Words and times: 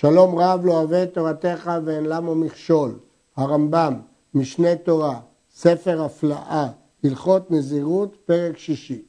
שלום 0.00 0.38
רב 0.38 0.66
לא 0.66 0.72
אוהב 0.72 0.92
את 0.92 1.14
תורתך 1.14 1.70
ואין 1.84 2.04
למו 2.04 2.34
מכשול. 2.34 2.98
הרמב"ם, 3.36 3.94
משנה 4.34 4.76
תורה, 4.76 5.20
ספר 5.54 6.02
הפלאה, 6.02 6.68
הלכות 7.04 7.50
נזירות, 7.50 8.16
פרק 8.24 8.58
שישי. 8.58 9.02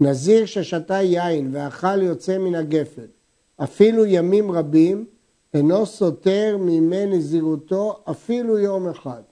נזיר 0.00 0.46
ששתה 0.46 1.02
יין 1.02 1.50
ואכל 1.52 2.02
יוצא 2.02 2.38
מן 2.38 2.54
הגפן, 2.54 3.06
אפילו 3.56 4.06
ימים 4.06 4.50
רבים, 4.50 5.06
אינו 5.54 5.86
סותר 5.86 6.56
מימי 6.60 7.06
נזירותו 7.06 8.02
אפילו 8.10 8.58
יום 8.58 8.88
אחד. 8.88 9.22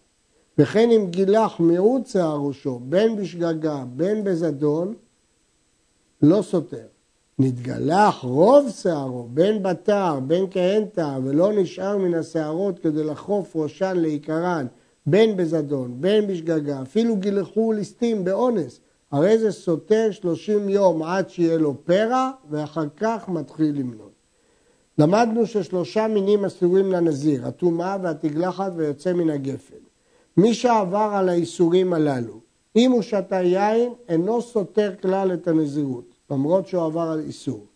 וכן 0.59 0.90
אם 0.90 1.06
גילח 1.11 1.61
מיעוט 1.61 2.06
שיער 2.06 2.40
ראשו, 2.40 2.79
בין 2.79 3.16
בשגגה, 3.16 3.84
בין 3.96 4.24
בזדון, 4.24 4.95
לא 6.22 6.43
סותר. 6.43 6.86
נתגלח 7.43 8.20
רוב 8.22 8.70
שערו, 8.70 9.27
בין 9.30 9.62
בתר, 9.62 10.18
בין 10.27 10.46
כהן 10.50 10.82
ולא 11.24 11.52
נשאר 11.52 11.98
מן 11.98 12.14
השערות 12.14 12.78
כדי 12.78 13.05
לחוף 13.05 13.56
ראשן 13.56 13.96
לעיקרן, 13.96 14.66
בין 15.06 15.37
בזדון, 15.37 15.97
בין 16.00 16.27
בשגגה, 16.27 16.83
אפילו 16.83 17.16
גילחו 17.16 17.73
ליסטים 17.73 18.24
באונס, 18.24 18.80
הרי 19.12 19.38
זה 19.38 19.52
סותר 19.52 20.10
שלושים 20.10 20.69
יום 20.69 21.02
עד 21.02 21.30
שיהיה 21.30 21.56
לו 21.56 21.84
פרע, 21.84 22.30
ואחר 22.50 22.86
כך 22.97 23.28
מתחיל 23.28 23.78
למנות. 23.78 24.12
למדנו 24.98 25.47
ששלושה 25.47 26.09
מינים 26.09 26.45
אסורים 26.45 26.92
לנזיר, 26.92 27.47
הטומאה 27.47 27.97
והתגלחת 28.02 28.72
ויוצא 28.77 29.12
מן 29.12 29.30
הגפן. 29.30 29.83
מי 30.36 30.55
שעבר 30.55 31.11
על 31.14 31.28
האיסורים 31.28 31.92
הללו, 31.92 32.41
אם 32.77 32.92
הוא 32.92 33.02
שתה 33.02 33.42
יין, 33.42 33.92
אינו 34.09 34.42
סותר 34.42 34.92
כלל 35.02 35.33
את 35.34 35.48
הנזירות. 35.48 36.12
למרות 36.32 36.66
שהוא 36.66 36.84
עבר 36.84 37.10
על 37.10 37.20
איסור. 37.20 37.66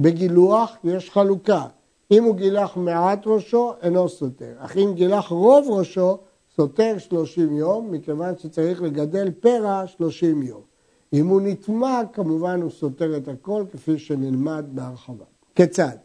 בגילוח 0.00 0.76
יש 0.84 1.10
חלוקה, 1.10 1.66
אם 2.10 2.24
הוא 2.24 2.34
גילח 2.34 2.76
מעט 2.76 3.26
ראשו, 3.26 3.72
אינו 3.82 4.08
סותר, 4.08 4.52
אך 4.58 4.76
אם 4.76 4.92
גילח 4.94 5.28
רוב 5.28 5.66
ראשו, 5.70 6.18
סותר 6.56 6.98
30 6.98 7.56
יום, 7.56 7.90
מכיוון 7.90 8.38
שצריך 8.38 8.82
לגדל 8.82 9.30
פרע 9.30 9.86
30 9.86 10.42
יום. 10.42 10.60
אם 11.12 11.26
הוא 11.26 11.40
נטמע, 11.40 12.00
כמובן 12.12 12.62
הוא 12.62 12.70
סותר 12.70 13.16
את 13.16 13.28
הכל, 13.28 13.64
כפי 13.72 13.98
שנלמד 13.98 14.64
בהרחבה. 14.68 15.24
כיצד? 15.54 15.96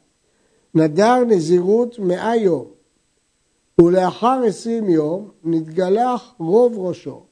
נדר 0.76 1.24
נזירות 1.28 2.00
100 2.00 2.36
יום, 2.36 2.66
ולאחר 3.82 4.42
20 4.48 4.90
יום 4.90 5.30
נתגלח 5.44 6.34
רוב 6.40 6.80
ראשו. 6.80 7.24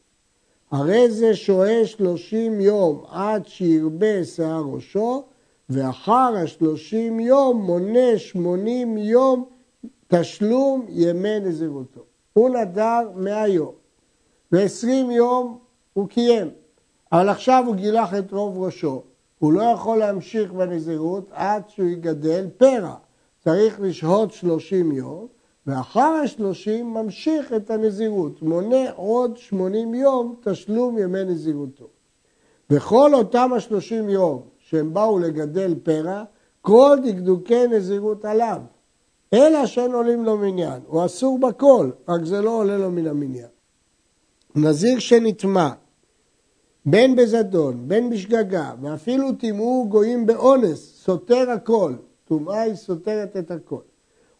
הרי 0.72 1.12
זה 1.12 1.36
שוהה 1.36 1.86
שלושים 1.86 2.62
יום 2.62 3.04
עד 3.10 3.48
שירבה 3.48 4.24
שיער 4.24 4.64
ראשו, 4.74 5.24
ואחר 5.70 6.34
השלושים 6.44 7.20
יום 7.20 7.62
מונה 7.62 8.18
שמונים 8.18 8.98
יום 8.98 9.46
תשלום 10.08 10.86
ימי 10.90 11.40
נזירותו. 11.40 12.02
הוא 12.34 12.50
נדר 12.50 13.10
מאה 13.16 13.48
יום, 13.48 13.72
ועשרים 14.52 15.12
יום 15.12 15.58
הוא 15.94 16.08
קיים, 16.08 16.50
אבל 17.12 17.30
עכשיו 17.30 17.64
הוא 17.68 17.76
גילח 17.76 18.14
את 18.14 18.32
רוב 18.32 18.64
ראשו. 18.64 19.04
הוא 19.40 19.54
לא 19.54 19.62
יכול 19.62 19.98
להמשיך 19.98 20.52
בנזירות 20.52 21.30
עד 21.32 21.64
שהוא 21.70 21.88
יגדל 21.88 22.48
פרע. 22.58 22.96
צריך 23.44 23.80
לשהות 23.82 24.32
שלושים 24.32 24.92
יום, 24.92 25.28
ואחר 25.68 26.20
השלושים 26.24 26.94
ממשיך 26.94 27.54
את 27.54 27.70
הנזירות, 27.70 28.42
מונה 28.42 28.92
עוד 28.96 29.38
שמונים 29.38 29.94
יום 29.94 30.36
תשלום 30.44 30.98
ימי 30.98 31.24
נזירותו. 31.24 31.88
וכל 32.70 33.14
אותם 33.14 33.52
השלושים 33.56 34.10
יום 34.10 34.42
שהם 34.60 34.94
באו 34.94 35.20
לגדל 35.20 35.76
פרע, 35.84 36.24
כל 36.62 36.98
דקדוקי 37.06 37.68
נזירות 37.68 38.26
עליו. 38.26 38.62
אלא 39.34 39.66
שאין 39.66 39.94
עולים 39.94 40.26
לו 40.26 40.38
מניין, 40.38 40.82
הוא 40.88 41.06
אסור 41.06 41.40
בכל, 41.40 41.90
רק 42.08 42.24
זה 42.24 42.42
לא 42.42 42.60
עולה 42.60 42.78
לו 42.78 42.92
מן 42.92 43.08
המניין. 43.08 43.48
נזיר 44.56 45.00
שנטמע, 45.00 45.70
בין 46.86 47.16
בזדון, 47.16 47.88
בין 47.88 48.10
בשגגה, 48.10 48.74
ואפילו 48.82 49.32
טימאו 49.32 49.86
גויים 49.90 50.26
באונס, 50.26 51.04
סותר 51.04 51.52
הכל. 51.52 51.94
טומאה 52.26 52.62
היא 52.62 52.76
סותרת 52.76 53.38
את 53.38 53.52
הכל. 53.52 53.82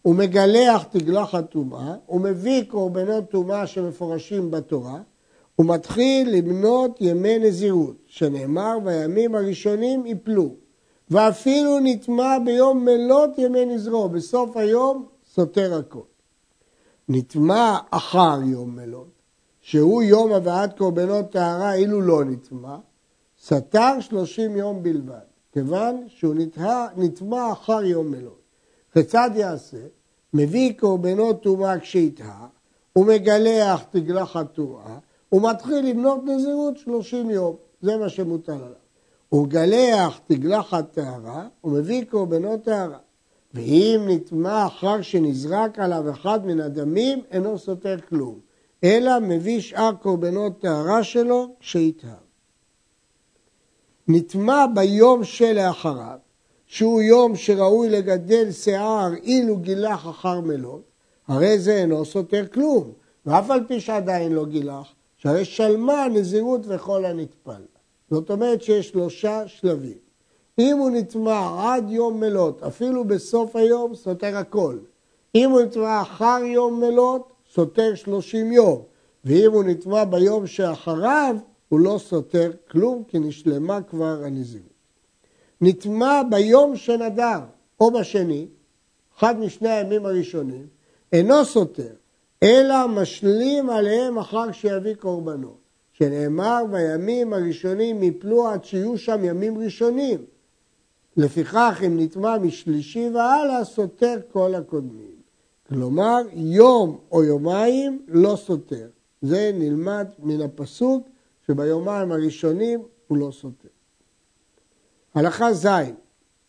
הוא 0.08 0.14
מגלח 0.14 0.82
תגלחת 0.82 1.50
טומאה, 1.50 1.94
הוא 2.06 2.20
מביא 2.20 2.64
קורבנות 2.68 3.30
טומאה 3.30 3.66
שמפורשים 3.66 4.50
בתורה, 4.50 5.00
הוא 5.56 5.66
מתחיל 5.66 6.36
למנות 6.36 6.96
ימי 7.00 7.38
נזירות, 7.38 7.96
שנאמר 8.06 8.78
והימים 8.84 9.34
הראשונים 9.34 10.06
יפלו, 10.06 10.54
ואפילו 11.10 11.78
נטמע 11.82 12.38
ביום 12.44 12.84
מלות 12.84 13.38
ימי 13.38 13.64
נזרו, 13.64 14.08
בסוף 14.08 14.56
היום 14.56 15.06
סותר 15.34 15.78
הכל. 15.78 16.06
נטמע 17.08 17.78
אחר 17.90 18.38
יום 18.44 18.76
מלות, 18.76 19.12
שהוא 19.60 20.02
יום 20.02 20.32
הבאת 20.32 20.78
קורבנות 20.78 21.30
טהרה 21.30 21.74
אילו 21.74 22.00
לא 22.00 22.24
נטמע, 22.24 22.76
סתר 23.44 24.00
שלושים 24.00 24.56
יום 24.56 24.82
בלבד, 24.82 25.26
כיוון 25.52 26.04
שהוא 26.08 26.34
נטמע 26.96 27.52
אחר 27.52 27.82
יום 27.84 28.10
מלות. 28.10 28.38
כיצד 28.92 29.30
יעשה? 29.34 29.97
מביא 30.34 30.72
קורבנות 30.78 31.42
טומאה 31.42 31.78
כשיטהר, 31.78 32.46
הוא 32.92 33.06
מגלח 33.06 33.82
תגלחת 33.90 34.52
טומאה, 34.52 34.98
הוא 35.28 35.50
מתחיל 35.50 35.90
לבנות 35.90 36.20
נזירות 36.24 36.78
שלושים 36.78 37.30
יום, 37.30 37.56
זה 37.82 37.96
מה 37.96 38.08
שמוטל 38.08 38.52
עליו. 38.52 38.88
הוא 39.28 39.46
מגלח 39.46 40.20
תגלחת 40.26 40.92
טהרה, 40.92 41.48
הוא 41.60 41.72
מביא 41.72 42.04
קורבנות 42.04 42.64
טהרה. 42.64 42.98
ואם 43.54 44.04
נטמע 44.08 44.66
אחר 44.66 45.02
שנזרק 45.02 45.78
עליו 45.78 46.10
אחד 46.10 46.46
מן 46.46 46.60
הדמים, 46.60 47.22
אינו 47.30 47.58
סותר 47.58 47.96
כלום, 48.08 48.38
אלא 48.84 49.20
מביא 49.20 49.60
שאר 49.60 49.92
קורבנות 50.02 50.60
טהרה 50.60 51.04
שלו 51.04 51.54
כשיטהר. 51.60 52.28
נטמע 54.08 54.66
ביום 54.74 55.24
שלאחריו, 55.24 56.18
שהוא 56.68 57.02
יום 57.02 57.36
שראוי 57.36 57.88
לגדל 57.88 58.52
שיער 58.52 59.14
אילו 59.22 59.56
גילח 59.56 60.08
אחר 60.08 60.40
מלות, 60.40 60.82
הרי 61.28 61.58
זה 61.58 61.74
אינו 61.74 62.04
סותר 62.04 62.44
כלום, 62.52 62.92
ואף 63.26 63.50
על 63.50 63.64
פי 63.68 63.80
שעדיין 63.80 64.32
לא 64.32 64.44
גילח, 64.44 64.86
שהרי 65.16 65.44
שלמה 65.44 66.06
נזירות 66.08 66.60
וכל 66.68 67.04
הנטפל. 67.04 67.62
זאת 68.10 68.30
אומרת 68.30 68.62
שיש 68.62 68.88
שלושה 68.88 69.42
שלבים. 69.46 69.98
אם 70.58 70.78
הוא 70.78 70.90
נטמע 70.90 71.56
עד 71.58 71.90
יום 71.90 72.20
מלות, 72.20 72.62
אפילו 72.62 73.04
בסוף 73.04 73.56
היום, 73.56 73.94
סותר 73.94 74.36
הכל. 74.36 74.78
אם 75.34 75.50
הוא 75.50 75.60
נטמע 75.60 76.02
אחר 76.02 76.38
יום 76.44 76.80
מלות, 76.80 77.32
סותר 77.54 77.94
שלושים 77.94 78.52
יום. 78.52 78.82
ואם 79.24 79.52
הוא 79.52 79.64
נטמע 79.64 80.04
ביום 80.04 80.46
שאחריו, 80.46 81.36
הוא 81.68 81.80
לא 81.80 81.98
סותר 81.98 82.50
כלום, 82.70 83.02
כי 83.08 83.18
נשלמה 83.18 83.82
כבר 83.82 84.24
הנזירות. 84.24 84.77
נטמע 85.60 86.22
ביום 86.30 86.76
שנדר 86.76 87.40
או 87.80 87.90
בשני, 87.90 88.46
אחד 89.18 89.40
משני 89.40 89.68
הימים 89.68 90.06
הראשונים, 90.06 90.66
אינו 91.12 91.44
סותר, 91.44 91.92
אלא 92.42 92.88
משלים 92.88 93.70
עליהם 93.70 94.18
אחר 94.18 94.52
שיביא 94.52 94.94
קורבנות. 94.94 95.68
שנאמר 95.98 96.62
בימים 96.70 97.32
הראשונים 97.32 98.02
יפלו 98.02 98.48
עד 98.48 98.64
שיהיו 98.64 98.98
שם 98.98 99.24
ימים 99.24 99.58
ראשונים. 99.58 100.24
לפיכך 101.16 101.82
אם 101.86 102.00
נטמע 102.00 102.38
משלישי 102.38 103.08
והלאה 103.14 103.64
סותר 103.64 104.16
כל 104.32 104.54
הקודמים. 104.54 105.16
כלומר 105.68 106.18
יום 106.32 106.98
או 107.12 107.24
יומיים 107.24 108.02
לא 108.08 108.36
סותר. 108.36 108.88
זה 109.22 109.50
נלמד 109.54 110.06
מן 110.18 110.40
הפסוק 110.40 111.08
שביומיים 111.46 112.12
הראשונים 112.12 112.82
הוא 113.06 113.18
לא 113.18 113.30
סותר. 113.32 113.68
הלכה 115.18 115.52
ז', 115.52 115.66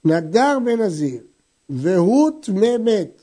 נדר 0.06 0.58
בנזיר 0.66 1.22
והוא 1.70 2.32
טמא 2.42 2.78
מת, 2.80 3.22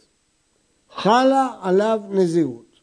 חלה 0.91 1.48
עליו 1.62 2.00
נזירות. 2.10 2.80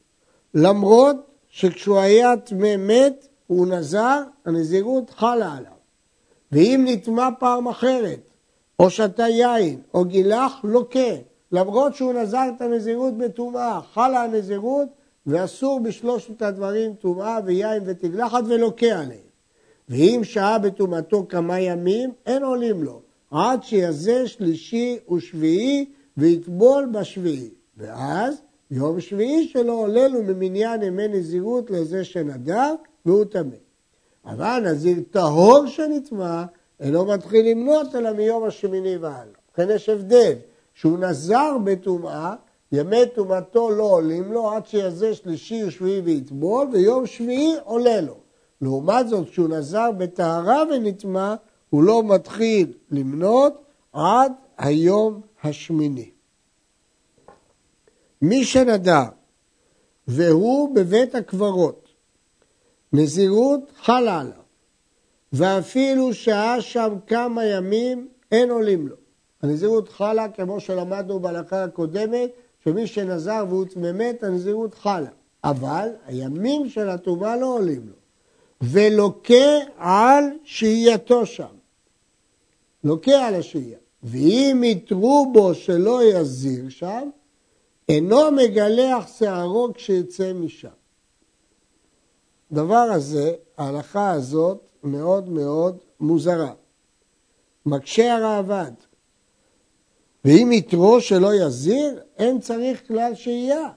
למרות 0.54 1.16
שכשהוא 1.50 1.98
היה 2.00 2.38
טמא 2.38 2.76
מת, 2.78 3.28
הוא 3.48 3.68
נזר, 3.68 4.22
הנזירות 4.46 5.10
חלה 5.10 5.54
עליו. 5.58 5.72
ואם 6.52 6.86
נטמע 6.88 7.30
פעם 7.40 7.68
אחרת, 7.68 8.30
או 8.80 8.90
שתה 8.90 9.28
יין, 9.28 9.82
או 9.94 10.06
גילח, 10.06 10.54
לוקה. 10.64 11.14
למרות 11.52 11.96
שהוא 11.96 12.14
נזר 12.14 12.46
את 12.56 12.62
הנזירות 12.62 13.18
בטומאה, 13.18 13.82
חלה 13.94 14.24
הנזירות, 14.24 14.88
ואסור 15.28 15.80
בשלושת 15.80 16.42
הדברים 16.42 16.94
טומאה 16.94 17.40
ויין 17.46 17.84
ותגלחת 17.86 18.44
ולוקה 18.48 19.00
עליהם. 19.00 19.23
ואם 19.90 20.22
שהה 20.24 20.60
בטומאתו 20.60 21.26
כמה 21.30 21.60
ימים, 21.60 22.12
אין 22.26 22.44
עולים 22.44 22.84
לו, 22.84 23.02
עד 23.32 23.64
שיזה 23.64 24.28
שלישי 24.28 25.00
ושביעי 25.12 25.86
ויטבול 26.18 26.86
בשביעי. 26.92 27.50
ואז 27.78 28.42
יום 28.72 29.02
שביעי 29.02 29.48
שלו 29.48 29.74
עולה 29.74 30.08
לו 30.08 30.24
ממניין 30.24 30.82
ימי 30.82 31.08
נזירות 31.08 31.70
לזה 31.72 32.04
שנדר, 32.04 32.76
והוא 33.06 33.26
טמא. 33.26 33.56
אבל 34.26 34.64
נזיר 34.66 34.98
טהור 35.12 35.68
שנטמע, 35.68 36.44
אינו 36.80 37.06
מתחיל 37.06 37.52
למנות 37.52 37.96
אלא 37.96 38.12
מיום 38.12 38.44
השמיני 38.44 38.98
והלאה. 38.98 39.24
לכן 39.54 39.68
יש 39.70 39.90
הבדל 39.90 40.34
שהוא 40.74 41.00
נזר 41.00 41.58
בטומאה, 41.64 42.36
ימי 42.72 43.06
טומאתו 43.16 43.70
לא 43.70 43.84
עולים 43.84 44.34
לו 44.34 44.52
עד 44.52 44.68
שיזה 44.68 45.16
שלישי 45.16 45.64
ושביעי 45.64 46.00
ויטבול, 46.00 46.68
ויום 46.72 47.06
שביעי 47.06 47.56
עולה 47.64 48.02
לו. 48.02 48.23
לעומת 48.64 49.08
זאת, 49.08 49.30
כשהוא 49.30 49.50
נזר 49.50 49.92
בטהרה 49.98 50.64
ונטמע, 50.72 51.36
הוא 51.70 51.84
לא 51.84 52.04
מתחיל 52.04 52.74
למנות 52.92 53.64
עד 53.94 54.32
היום 54.58 55.22
השמיני. 55.44 56.12
מי 58.22 58.46
שנדר 58.46 59.04
והוא 60.08 60.76
בבית 60.76 61.16
הקברות, 61.16 61.88
נזירות 62.94 63.72
חלה 63.82 64.20
עליו, 64.20 64.44
ואפילו 65.34 66.14
שהה 66.14 66.62
שם 66.62 66.96
כמה 67.08 67.46
ימים, 67.46 68.08
אין 68.32 68.52
עולים 68.52 68.88
לו. 68.88 68.96
הנזירות 69.42 69.90
חלה, 69.90 70.30
כמו 70.30 70.60
שלמדנו 70.60 71.20
בהלכה 71.20 71.64
הקודמת, 71.64 72.30
שמי 72.64 72.88
שנזר 72.88 73.46
והוא 73.50 73.66
באמת, 73.76 74.24
הנזירות 74.24 74.74
חלה. 74.74 75.10
אבל 75.44 75.90
הימים 76.06 76.70
של 76.70 76.90
הטומאה 76.90 77.38
לא 77.38 77.46
עולים 77.46 77.88
לו. 77.88 78.03
ולוקה 78.64 79.58
על 79.78 80.24
שהייתו 80.44 81.26
שם. 81.26 81.56
לוקה 82.84 83.28
על 83.28 83.36
השהייה. 83.36 83.78
ואם 84.04 84.62
יתרו 84.66 85.32
בו 85.34 85.56
שלא 85.56 86.04
יזיר 86.04 86.70
שם, 86.70 87.10
אינו 87.90 88.32
מגלח 88.32 89.18
שערו 89.18 89.70
כשיצא 89.74 90.34
משם. 90.34 90.68
דבר 92.52 92.76
הזה, 92.76 93.34
ההלכה 93.58 94.12
הזאת 94.12 94.62
מאוד 94.84 95.30
מאוד 95.30 95.78
מוזרה. 96.00 96.54
מקשה 97.66 98.16
הראב"ד. 98.16 98.74
ואם 100.26 100.52
יתרו 100.52 101.02
שלא 101.02 101.34
יזיר, 101.36 102.02
אין 102.18 102.40
צריך 102.40 102.88
כלל 102.88 103.16
שהייה. 103.16 103.70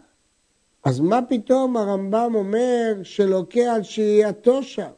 אז 0.86 1.00
מה 1.00 1.20
פתאום 1.28 1.76
הרמב"ם 1.76 2.32
אומר 2.34 2.94
שלוקה 3.02 3.74
על 3.74 3.82
שהייתו 3.82 4.62
שם? 4.62 4.90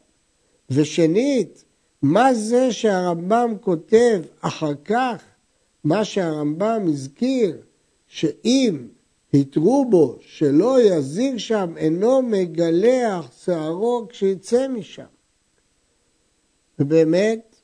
ושנית, 0.71 1.65
מה 2.03 2.35
זה 2.35 2.73
שהרמב"ם 2.73 3.55
כותב 3.61 4.23
אחר 4.41 4.75
כך, 4.85 5.23
מה 5.85 6.05
שהרמב"ם 6.05 6.85
הזכיר, 6.89 7.63
שאם 8.07 8.89
התרו 9.35 9.87
בו 9.91 10.17
שלא 10.21 10.83
יזיר 10.83 11.39
שם, 11.39 11.75
אינו 11.77 12.23
מגלח 12.23 13.33
שערו 13.45 14.07
כשיצא 14.09 14.69
משם. 14.69 15.03
ובאמת, 16.79 17.57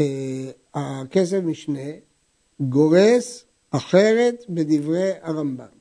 אה, 0.00 0.50
הכסף 0.74 1.38
משנה 1.44 1.90
גורס 2.60 3.44
אחרת 3.70 4.44
בדברי 4.48 5.10
הרמב"ם. 5.22 5.77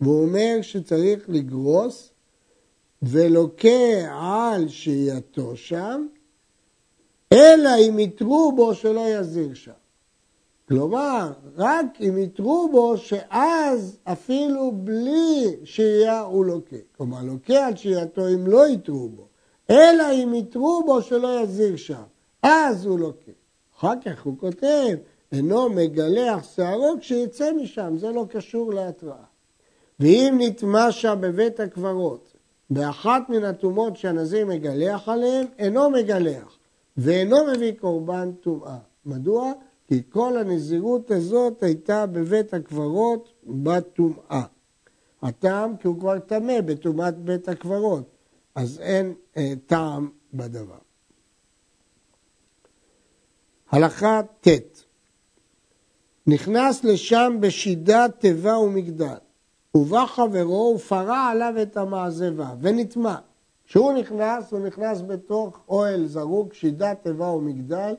והוא 0.00 0.22
אומר 0.22 0.58
שצריך 0.62 1.24
לגרוס 1.28 2.10
ולוקה 3.02 4.08
על 4.10 4.68
שהייתו 4.68 5.56
שם, 5.56 6.06
אלא 7.32 7.70
אם 7.88 7.98
יתרו 7.98 8.52
בו 8.56 8.74
שלא 8.74 9.04
יזיר 9.08 9.54
שם. 9.54 9.72
כלומר, 10.68 11.32
רק 11.56 11.86
אם 12.00 12.18
יתרו 12.18 12.68
בו 12.72 12.96
שאז 12.96 13.98
אפילו 14.04 14.72
בלי 14.72 15.56
שהייה 15.64 16.20
הוא 16.20 16.44
לוקה. 16.44 16.76
כלומר, 16.96 17.22
לוקה 17.22 17.66
על 17.66 17.76
שהייתו 17.76 18.28
אם 18.28 18.46
לא 18.46 18.68
יתרו 18.68 19.08
בו, 19.08 19.26
אלא 19.70 20.12
אם 20.12 20.34
יתרו 20.34 20.82
בו 20.86 21.02
שלא 21.02 21.42
יזיר 21.42 21.76
שם, 21.76 22.02
אז 22.42 22.86
הוא 22.86 22.98
לוקה. 22.98 23.32
אחר 23.76 23.92
כך 24.04 24.22
הוא 24.22 24.38
כותב, 24.38 24.96
אינו 25.32 25.68
מגלח 25.68 26.54
שערו 26.54 26.94
כשיצא 27.00 27.52
משם, 27.52 27.94
זה 27.98 28.10
לא 28.10 28.26
קשור 28.28 28.72
להתראה. 28.72 29.24
ואם 30.00 30.38
נטמע 30.40 30.92
שם 30.92 31.18
בבית 31.20 31.60
הקברות, 31.60 32.36
באחת 32.70 33.22
מן 33.28 33.44
הטומאות 33.44 33.96
שהנזיר 33.96 34.46
מגלח 34.46 35.08
עליהן, 35.08 35.46
אינו 35.58 35.90
מגלח, 35.90 36.58
ואינו 36.96 37.36
מביא 37.46 37.72
קורבן 37.80 38.32
טומאה. 38.32 38.78
מדוע? 39.06 39.52
כי 39.88 40.02
כל 40.10 40.36
הנזירות 40.36 41.10
הזאת 41.10 41.62
הייתה 41.62 42.06
בבית 42.06 42.54
הקברות 42.54 43.32
בטומאה. 43.46 44.42
הטעם 45.22 45.76
כי 45.76 45.88
הוא 45.88 46.00
כבר 46.00 46.18
טמא 46.18 46.60
בטומאת 46.60 47.18
בית 47.18 47.48
הקברות, 47.48 48.10
אז 48.54 48.80
אין 48.80 49.14
אה, 49.36 49.52
טעם 49.66 50.08
בדבר. 50.34 50.78
הלכה 53.70 54.20
ט' 54.40 54.48
נכנס 56.26 56.84
לשם 56.84 57.36
בשידת 57.40 58.20
תיבה 58.20 58.58
ומגדל, 58.58 59.14
ובא 59.76 60.06
חברו 60.06 60.74
ופרע 60.76 61.18
עליו 61.18 61.54
את 61.62 61.76
המעזבה 61.76 62.50
ונטמע. 62.60 63.14
כשהוא 63.66 63.92
נכנס, 63.92 64.52
הוא 64.52 64.60
נכנס 64.60 65.02
בתוך 65.06 65.58
אוהל 65.68 66.06
זרוק, 66.06 66.54
שידת 66.54 67.02
תיבה 67.02 67.26
ומגדל, 67.26 67.94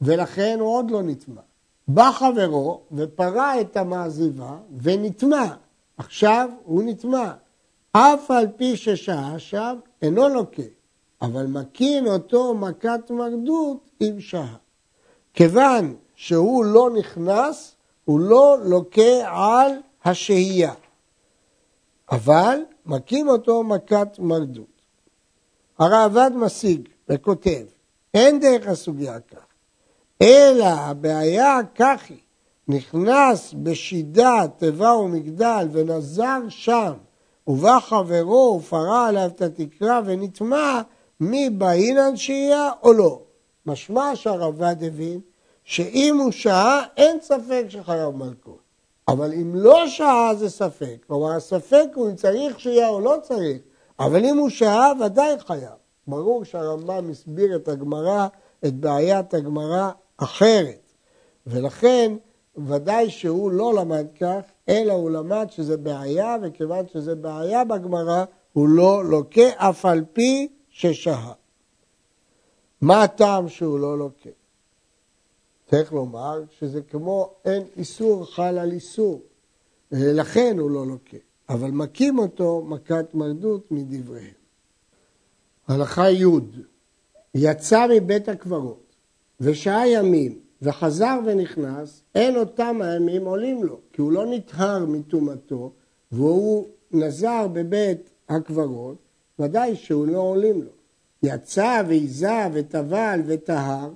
ולכן 0.00 0.56
הוא 0.60 0.68
עוד 0.68 0.90
לא 0.90 1.02
נטמע. 1.02 1.40
בא 1.88 2.10
חברו 2.10 2.80
ופרע 2.92 3.60
את 3.60 3.76
המעזיבה 3.76 4.56
ונטמע. 4.82 5.46
עכשיו 5.96 6.50
הוא 6.64 6.82
נטמע. 6.82 7.32
אף 7.92 8.30
על 8.30 8.46
פי 8.56 8.76
ששהה 8.76 9.38
שם, 9.38 9.76
אינו 10.02 10.28
לוקה, 10.28 10.62
אבל 11.22 11.46
מקין 11.46 12.06
אותו 12.06 12.54
מכת 12.54 13.10
מרדות 13.10 13.90
אם 14.00 14.20
שהה. 14.20 14.56
כיוון 15.34 15.94
שהוא 16.14 16.64
לא 16.64 16.90
נכנס, 16.98 17.74
הוא 18.04 18.20
לא 18.20 18.56
לוקה 18.64 19.22
על 19.24 19.72
השהייה. 20.06 20.72
אבל 22.10 22.60
מכים 22.86 23.28
אותו 23.28 23.62
מכת 23.62 24.18
מרדות. 24.18 24.76
הרעב"ד 25.78 26.30
משיג 26.34 26.88
וכותב, 27.08 27.64
אין 28.14 28.40
דרך 28.40 28.66
הסוגיה 28.66 29.20
כך, 29.20 29.46
אלא 30.22 30.64
הבעיה 30.64 31.58
כך 31.74 32.02
היא, 32.08 32.18
נכנס 32.68 33.54
בשידה, 33.62 34.42
תיבה 34.58 34.92
ומגדל 34.96 35.68
ונזר 35.72 36.40
שם, 36.48 36.92
ובא 37.46 37.80
חברו 37.80 38.60
ופרה 38.60 39.08
עליו 39.08 39.26
את 39.26 39.42
התקרה 39.42 40.00
ונטמע, 40.04 40.80
מי 41.20 41.50
באינן 41.50 42.16
שהייה 42.16 42.70
או 42.82 42.92
לא. 42.92 43.20
משמע 43.66 44.16
שהרב"ד 44.16 44.84
הבין 44.84 45.20
שאם 45.64 46.16
הוא 46.20 46.32
שהה, 46.32 46.80
אין 46.96 47.18
ספק 47.20 47.64
שחייב 47.68 48.10
מלכות. 48.16 48.65
אבל 49.08 49.32
אם 49.32 49.54
לא 49.54 49.86
שהה 49.88 50.34
זה 50.34 50.50
ספק. 50.50 51.04
כלומר, 51.06 51.32
הספק 51.32 51.86
הוא 51.94 52.10
אם 52.10 52.14
צריך 52.14 52.60
שהייה 52.60 52.88
או 52.88 53.00
לא 53.00 53.16
צריך, 53.22 53.58
אבל 53.98 54.24
אם 54.24 54.38
הוא 54.38 54.48
שהה, 54.48 54.92
ודאי 55.04 55.34
חייב. 55.38 55.76
ברור 56.06 56.44
שהרמב"ם 56.44 57.10
הסביר 57.10 57.56
את 57.56 57.68
הגמרא, 57.68 58.26
את 58.66 58.74
בעיית 58.74 59.34
הגמרא 59.34 59.90
אחרת. 60.16 60.92
ולכן, 61.46 62.16
ודאי 62.56 63.10
שהוא 63.10 63.50
לא 63.50 63.74
למד 63.74 64.06
כך, 64.20 64.40
אלא 64.68 64.92
הוא 64.92 65.10
למד 65.10 65.46
שזה 65.50 65.76
בעיה, 65.76 66.36
וכיוון 66.42 66.84
שזה 66.92 67.14
בעיה 67.14 67.64
בגמרא, 67.64 68.24
הוא 68.52 68.68
לא 68.68 69.04
לוקה 69.04 69.48
אף 69.56 69.84
על 69.84 70.04
פי 70.12 70.48
ששהה. 70.68 71.32
מה 72.80 73.02
הטעם 73.02 73.48
שהוא 73.48 73.78
לא 73.78 73.98
לוקה? 73.98 74.30
צריך 75.70 75.92
לומר 75.92 76.42
שזה 76.58 76.82
כמו 76.82 77.30
אין 77.44 77.62
איסור 77.76 78.34
חל 78.34 78.58
על 78.58 78.72
איסור, 78.72 79.22
לכן 79.92 80.56
הוא 80.58 80.70
לא 80.70 80.86
לוקה, 80.86 81.16
אבל 81.48 81.70
מכים 81.70 82.18
אותו 82.18 82.64
מכת 82.68 83.14
מרדות 83.14 83.70
מדבריהם. 83.70 84.34
הלכה 85.68 86.10
י' 86.10 86.24
יצא 87.34 87.86
מבית 87.90 88.28
הקברות 88.28 88.96
ושעה 89.40 89.88
ימים 89.88 90.38
וחזר 90.62 91.18
ונכנס, 91.26 92.02
אין 92.14 92.36
אותם 92.36 92.82
הימים 92.82 93.24
עולים 93.24 93.64
לו, 93.64 93.80
כי 93.92 94.00
הוא 94.00 94.12
לא 94.12 94.26
נטהר 94.26 94.86
מטומאתו 94.86 95.72
והוא 96.12 96.66
נזר 96.90 97.48
בבית 97.52 98.10
הקברות, 98.28 98.96
ודאי 99.38 99.76
שהוא 99.76 100.06
לא 100.06 100.18
עולים 100.18 100.62
לו. 100.62 100.70
יצא 101.22 101.82
ועיזה 101.88 102.46
וטבל 102.52 103.20
וטהר, 103.26 103.90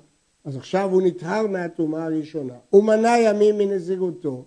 אז 0.44 0.56
עכשיו 0.56 0.90
הוא 0.92 1.02
נטהר 1.02 1.46
מהטומאה 1.46 2.04
הראשונה. 2.04 2.54
הוא 2.70 2.84
מנה 2.84 3.18
ימים 3.18 3.58
מנזירותו 3.58 4.44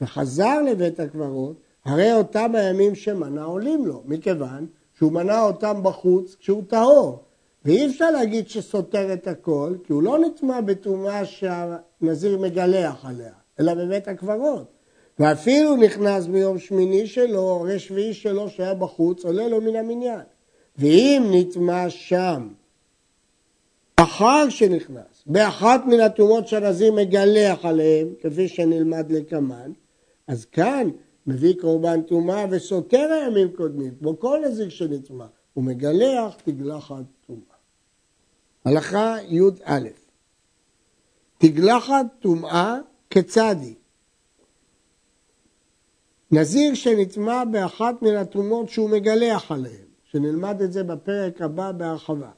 וחזר 0.00 0.62
לבית 0.62 1.00
הקברות, 1.00 1.56
הרי 1.84 2.12
אותם 2.12 2.54
הימים 2.54 2.94
שמנה 2.94 3.44
עולים 3.44 3.86
לו, 3.86 4.02
מכיוון 4.06 4.66
שהוא 4.94 5.12
מנה 5.12 5.42
אותם 5.42 5.80
בחוץ 5.82 6.36
כשהוא 6.40 6.62
טהור. 6.68 7.22
ואי 7.64 7.86
אפשר 7.86 8.10
להגיד 8.10 8.48
שסותר 8.48 9.12
את 9.12 9.26
הכל, 9.26 9.74
כי 9.84 9.92
הוא 9.92 10.02
לא 10.02 10.18
נטמע 10.18 10.60
בטומאה 10.60 11.24
שהנזיר 11.24 12.38
מגלח 12.38 13.04
עליה, 13.04 13.32
אלא 13.60 13.74
בבית 13.74 14.08
הקברות. 14.08 14.72
ואפילו 15.18 15.76
נכנס 15.76 16.26
ביום 16.26 16.58
שמיני 16.58 17.06
שלו, 17.06 17.40
או 17.40 17.66
שביעי 17.78 18.14
שלו 18.14 18.48
שהיה 18.48 18.74
בחוץ, 18.74 19.24
עולה 19.24 19.48
לו 19.48 19.60
מן 19.60 19.76
המניין. 19.76 20.20
ואם 20.78 21.30
נטמע 21.32 21.90
שם 21.90 22.48
אחר 23.96 24.48
שנכנס 24.48 25.17
באחת 25.28 25.80
מן 25.86 26.00
התרומות 26.00 26.48
שהנזיר 26.48 26.92
מגלח 26.92 27.64
עליהם, 27.64 28.08
כפי 28.20 28.48
שנלמד 28.48 29.12
לקמן, 29.12 29.72
אז 30.26 30.44
כאן 30.44 30.90
מביא 31.26 31.54
קורבן 31.60 32.02
טומאה 32.02 32.44
וסותר 32.50 33.12
הימים 33.12 33.52
קודמים, 33.56 33.94
כמו 33.98 34.18
כל 34.18 34.40
נזיר 34.48 34.68
שנטמא, 34.68 35.26
הוא 35.54 35.64
מגלח 35.64 36.36
תגלחת 36.44 37.04
טומאה. 37.26 37.56
הלכה 38.64 39.16
י"א 39.28 39.78
תגלחת 41.38 42.06
טומאה 42.20 42.76
כיצד 43.10 43.56
היא? 43.60 43.74
נזיר 46.30 46.74
שנטמע 46.74 47.44
באחת 47.44 48.02
מן 48.02 48.16
התרומות 48.16 48.68
שהוא 48.68 48.90
מגלח 48.90 49.52
עליהן, 49.52 49.86
שנלמד 50.04 50.62
את 50.62 50.72
זה 50.72 50.84
בפרק 50.84 51.42
הבא 51.42 51.72
בהרחבה. 51.72 52.30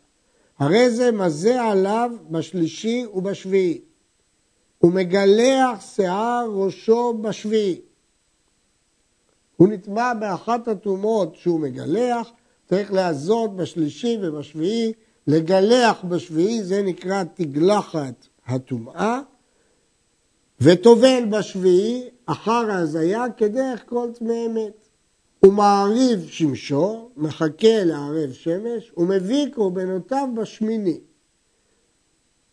הרי 0.61 0.91
זה 0.91 1.13
מזה 1.13 1.63
עליו 1.63 2.11
בשלישי 2.31 3.07
ובשביעי. 3.15 3.81
הוא 4.79 4.93
מגלח 4.93 5.81
שיער 5.95 6.51
ראשו 6.53 7.15
בשביעי. 7.23 7.81
הוא 9.57 9.69
נטמע 9.69 10.15
באחת 10.15 10.69
התרומות 10.69 11.37
שהוא 11.37 11.61
מגלח, 11.61 12.31
צריך 12.69 12.93
להזות 12.93 13.57
בשלישי 13.57 14.19
ובשביעי, 14.23 14.93
לגלח 15.27 16.05
בשביעי, 16.05 16.63
זה 16.63 16.83
נקרא 16.83 17.25
תגלחת 17.35 18.27
הטומאה, 18.47 19.21
וטובל 20.61 21.25
בשביעי 21.31 22.09
אחר 22.27 22.71
ההזיה 22.71 23.25
כדרך 23.37 23.83
כל 23.87 24.09
טמא 24.15 24.47
אמת. 24.47 24.90
הוא 25.41 25.53
מעריב 25.53 26.27
שמשו, 26.29 27.11
מחכה 27.17 27.85
לערב 27.85 28.33
שמש, 28.33 28.93
ומביא 28.97 29.47
קורבנותיו 29.55 30.29
בשמיני. 30.35 31.01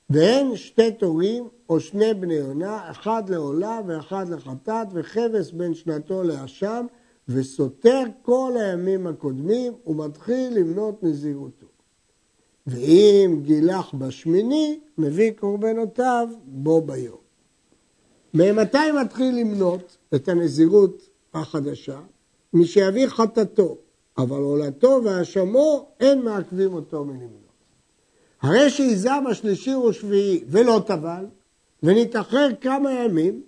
ואין 0.10 0.56
שתי 0.56 0.92
תורים 0.92 1.48
או 1.70 1.80
שני 1.80 2.14
בני 2.14 2.34
יונה, 2.34 2.92
אחד 2.92 3.30
לעולה 3.30 3.80
ואחד 3.88 4.30
לחטאת, 4.30 4.88
וכבש 4.94 5.52
בין 5.52 5.74
שנתו 5.74 6.24
לאשם, 6.24 6.86
וסותר 7.28 8.04
כל 8.22 8.54
הימים 8.60 9.08
הקודמים, 9.08 9.74
ומתחיל 9.88 10.54
למנות 10.54 11.04
נזירותו. 11.04 11.68
ואם 12.68 13.40
גילח 13.44 13.94
בשמיני, 13.94 14.80
מביא 14.98 15.32
קורבנותיו 15.32 16.28
בו 16.46 16.82
ביום. 16.82 17.18
ממתי 18.34 18.92
מתחיל 19.02 19.36
למנות 19.36 19.98
את 20.16 20.28
הנזירות 20.28 21.10
החדשה? 21.34 22.00
מי 22.54 22.66
שיביא 22.66 23.08
חטאתו, 23.08 23.78
אבל 24.18 24.38
עולתו 24.38 25.02
והאשמו 25.04 25.90
אין 26.00 26.22
מעכבים 26.22 26.74
אותו 26.74 27.06
מלמנות. 27.06 27.48
הרי 28.42 28.70
שהיזה 28.70 29.12
בשלישי 29.30 29.76
ושביעי 29.76 30.44
ולא 30.48 30.82
טבל, 30.86 31.26
ונתאחר 31.84 32.48
כמה 32.62 32.92
ימים, 32.92 33.42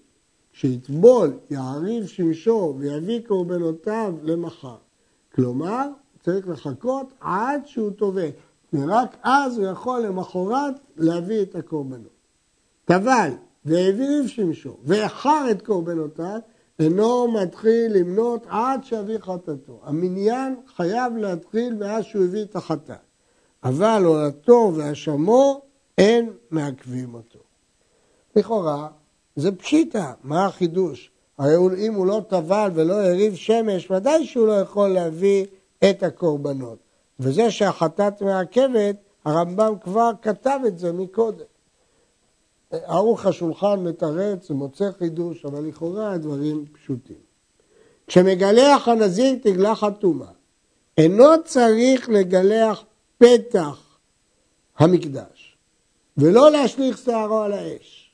שיטבול, 0.54 1.34
יעריב 1.50 2.08
שמשו 2.08 2.76
ויביא 2.78 3.20
קורבנותיו 3.28 4.14
למחר. 4.24 4.76
כלומר, 5.36 5.88
צריך 6.22 6.48
לחכות 6.48 7.14
עד 7.20 7.62
שהוא 7.66 7.92
טובל, 7.92 8.30
ורק 8.74 9.18
אז 9.24 9.58
הוא 9.58 9.68
יכול 9.68 10.00
למחרת 10.00 10.74
להביא 10.98 11.42
את 11.42 11.56
הקורבנות. 11.56 12.20
טבל 12.86 13.30
והעביר 13.66 14.28
שמשו 14.28 14.78
ואיחר 14.84 15.48
את 15.52 15.62
קורבנותיו, 15.62 16.40
אינו 16.80 17.28
מתחיל 17.32 17.98
למנות 17.98 18.46
עד 18.50 18.84
שאביא 18.84 19.18
חטאתו. 19.18 19.80
המניין 19.84 20.56
חייב 20.76 21.18
להתחיל 21.18 21.74
מאז 21.74 22.04
שהוא 22.04 22.24
הביא 22.24 22.42
את 22.42 22.56
החטאת. 22.56 22.96
אבל 23.64 24.04
עולתו 24.06 24.72
והשמו 24.76 25.62
אין 25.98 26.34
מעכבים 26.52 27.14
אותו. 27.14 27.40
לכאורה 28.36 28.88
זה 29.36 29.52
פשיטה, 29.52 30.14
מה 30.24 30.46
החידוש? 30.46 31.12
הרי 31.38 31.88
אם 31.88 31.94
הוא 31.94 32.06
לא 32.06 32.22
טבל 32.28 32.72
ולא 32.74 32.94
הריב 32.94 33.36
שמש, 33.36 33.92
ודאי 33.92 34.26
שהוא 34.26 34.48
לא 34.48 34.54
יכול 34.54 34.90
להביא 34.90 35.46
את 35.90 36.04
הקורבנות. 36.04 36.78
וזה 37.20 37.52
שהחטאת 37.52 38.22
מעכבת, 38.22 38.96
הרמב"ם 39.26 39.74
כבר 39.82 40.12
כתב 40.22 40.60
את 40.68 40.80
זה 40.80 40.92
מקודם. 40.92 41.46
ערוך 42.72 43.26
השולחן 43.26 43.80
מתרץ 43.80 44.52
ומוצא 44.52 44.92
חידוש, 44.92 45.46
אבל 45.46 45.68
לכאורה 45.68 46.12
הדברים 46.12 46.66
פשוטים. 46.72 47.30
כשמגלח 48.08 48.88
הנזיר 48.88 49.36
תגלח 49.42 49.84
הטומאה, 49.84 50.32
אינו 50.98 51.44
צריך 51.46 52.10
לגלח 52.10 52.84
פתח 53.18 53.98
המקדש, 54.78 55.58
ולא 56.18 56.52
להשליך 56.52 56.98
שערו 56.98 57.40
על 57.40 57.54
האש. 57.54 58.10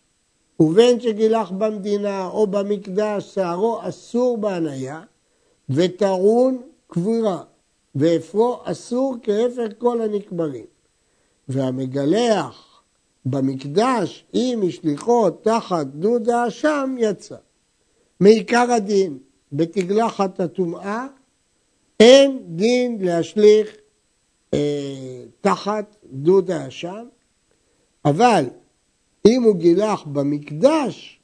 ובין 0.60 1.00
שגילח 1.00 1.52
במדינה 1.52 2.28
או 2.28 2.48
במקדש, 2.48 3.36
שערו 3.36 3.80
אסור 3.82 4.38
בהניה, 4.38 5.02
וטעון 5.70 6.62
קבורה, 6.88 7.44
ואפרו 7.96 8.60
אסור 8.64 9.16
כהפך 9.24 9.68
כל 9.78 10.02
הנקברים. 10.02 10.66
והמגלח 11.50 12.65
במקדש, 13.26 14.26
אם 14.34 14.60
השליחו 14.68 15.30
תחת 15.30 15.88
דוד 15.88 16.30
האשם, 16.30 16.96
יצא. 17.00 17.36
מעיקר 18.20 18.72
הדין, 18.72 19.18
בתגלחת 19.52 20.40
הטומאה, 20.40 21.08
אין 22.00 22.40
דין 22.46 22.98
להשליך 23.02 23.76
אה, 24.54 25.24
תחת 25.42 25.96
דוד 26.12 26.52
האשם, 26.52 27.06
אבל 28.06 28.46
אם 29.28 29.44
הוא 29.44 29.56
גילח 29.56 30.04
במקדש, 30.04 31.20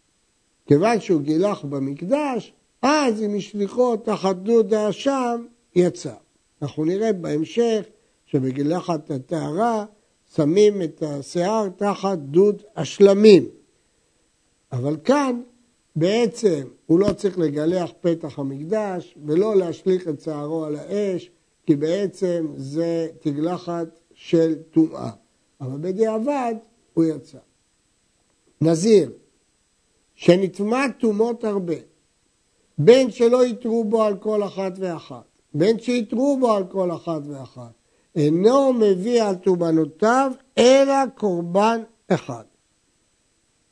כיוון 0.68 1.00
שהוא 1.00 1.22
גילח 1.22 1.66
במקדש, 1.66 2.54
אז 2.82 3.24
אם 3.24 3.36
השליחו 3.38 3.98
תחת 3.98 4.36
דוד 4.36 4.74
האשם, 4.74 5.46
יצא. 5.76 6.14
אנחנו 6.62 6.86
נראה 6.86 7.14
בהמשך 7.14 7.86
שבגילחת 8.26 9.12
הטהרה 9.12 9.86
שמים 10.36 10.82
את 10.82 11.04
השיער 11.04 11.70
תחת 11.70 12.18
דוד 12.18 12.62
השלמים. 12.76 13.46
אבל 14.72 14.98
כאן 15.04 15.42
בעצם 15.96 16.68
הוא 16.86 17.00
לא 17.00 17.14
צריך 17.14 17.40
לגלח 17.40 17.92
פתח 18.02 18.40
המקדש 18.40 19.18
ולא 19.26 19.56
להשליך 19.56 20.08
את 20.08 20.22
שערו 20.22 20.66
על 20.66 20.76
האש, 20.76 21.32
כי 21.66 21.76
בעצם 21.76 22.48
זה 22.56 23.08
תגלחת 23.20 23.88
של 24.14 24.56
טומאה. 24.72 25.12
אבל 25.62 25.78
בדיעבד 25.82 26.56
הוא 26.94 27.04
יצא. 27.04 27.38
נזיר, 28.62 29.12
שנטמע 30.16 30.86
טומאות 31.00 31.44
הרבה, 31.44 31.76
בין 32.78 33.12
שלא 33.12 33.46
יתרו 33.46 33.84
בו 33.84 34.04
על 34.04 34.18
כל 34.18 34.44
אחת 34.44 34.72
ואחת, 34.76 35.24
בין 35.54 35.80
שיתרו 35.80 36.38
בו 36.40 36.52
על 36.52 36.64
כל 36.68 36.92
אחת 36.92 37.22
ואחת, 37.26 37.81
אינו 38.16 38.74
מביא 38.74 39.24
על 39.24 39.36
טומנותיו 39.36 40.32
אלא 40.58 41.06
קורבן 41.16 41.82
אחד. 42.08 42.44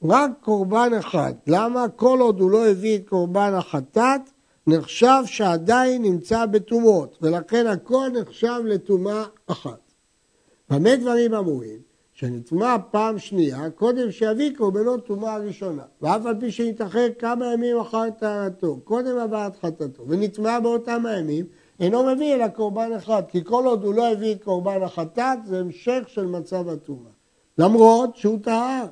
רק 0.03 0.31
קורבן 0.41 0.91
אחד. 0.99 1.33
למה? 1.47 1.89
כל 1.95 2.19
עוד 2.19 2.39
הוא 2.39 2.51
לא 2.51 2.67
הביא 2.67 2.95
את 2.97 3.09
קורבן 3.09 3.53
החטאת, 3.53 4.21
נחשב 4.67 5.21
שעדיין 5.25 6.01
נמצא 6.01 6.45
בטומאות, 6.45 7.17
ולכן 7.21 7.67
הכל 7.67 8.09
נחשב 8.21 8.61
לטומאה 8.65 9.23
אחת. 9.47 9.79
במה 10.69 10.95
דברים 10.95 11.33
אמורים? 11.33 11.89
שנטמע 12.13 12.75
פעם 12.91 13.19
שנייה, 13.19 13.69
קודם 13.69 14.11
שיביא 14.11 14.55
קורבנות 14.57 15.05
טומאה 15.05 15.37
ראשונה, 15.37 15.83
ואף 16.01 16.25
על 16.25 16.35
פי 16.39 16.51
שנתאחר 16.51 17.07
כמה 17.19 17.53
ימים 17.53 17.77
אחר 17.77 18.09
טהרתו, 18.19 18.79
קודם 18.83 19.17
הבאת 19.17 19.55
חטאתו, 19.55 20.03
ונטמע 20.07 20.59
באותם 20.59 21.05
הימים, 21.05 21.45
אינו 21.79 22.03
מביא 22.03 22.35
אלא 22.35 22.47
קורבן 22.47 22.93
אחד, 22.97 23.23
כי 23.27 23.43
כל 23.43 23.65
עוד 23.65 23.83
הוא 23.83 23.93
לא 23.93 24.11
הביא 24.11 24.35
קורבן 24.43 24.83
החטאת, 24.83 25.45
זה 25.45 25.59
המשך 25.59 26.03
של 26.07 26.25
מצב 26.25 26.69
הטומאה. 26.69 27.11
למרות 27.57 28.15
שהוא 28.15 28.39
טהר, 28.43 28.85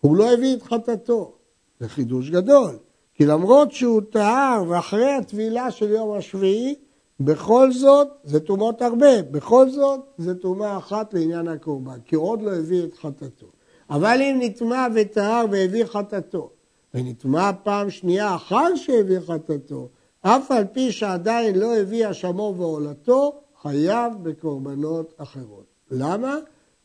הוא 0.00 0.16
לא 0.16 0.32
הביא 0.32 0.56
את 0.56 0.62
חטאתו. 0.62 1.32
זה 1.80 1.88
חידוש 1.88 2.30
גדול, 2.30 2.78
כי 3.14 3.26
למרות 3.26 3.72
שהוא 3.72 4.02
טהר 4.10 4.64
ואחרי 4.68 5.12
הטבילה 5.12 5.70
של 5.70 5.90
יום 5.90 6.12
השביעי, 6.12 6.74
בכל 7.20 7.72
זאת 7.72 8.08
זה 8.24 8.40
טומאות 8.40 8.82
הרבה, 8.82 9.22
בכל 9.22 9.70
זאת 9.70 10.00
זה 10.18 10.34
טומאה 10.34 10.78
אחת 10.78 11.14
לעניין 11.14 11.48
הקורבן, 11.48 11.98
כי 12.04 12.16
עוד 12.16 12.42
לא 12.42 12.54
הביא 12.54 12.84
את 12.84 12.94
חטאתו. 12.94 13.46
אבל 13.90 14.18
אם 14.20 14.38
נטמע 14.42 14.86
וטהר 14.94 15.44
והביא 15.50 15.84
חטאתו, 15.84 16.50
ונטמע 16.94 17.50
פעם 17.62 17.90
שנייה 17.90 18.34
אחר 18.34 18.76
שהביא 18.76 19.20
חטאתו, 19.20 19.88
אף 20.26 20.50
על 20.50 20.64
פי 20.72 20.92
שעדיין 20.92 21.58
לא 21.58 21.76
הביא 21.76 22.10
אשמו 22.10 22.54
ועולתו, 22.58 23.40
חייב 23.62 24.12
בקורבנות 24.22 25.14
אחרות. 25.16 25.64
למה? 25.90 26.36